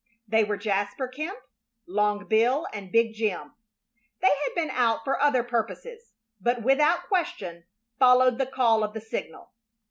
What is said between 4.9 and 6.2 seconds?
for other purposes,